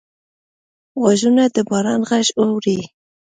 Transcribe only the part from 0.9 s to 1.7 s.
غوږونه د